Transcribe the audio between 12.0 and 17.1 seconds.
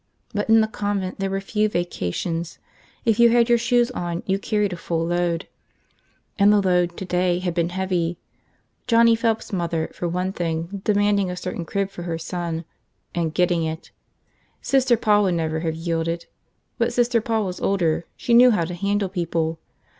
her son. And getting it. Sister Paul would never have yielded. But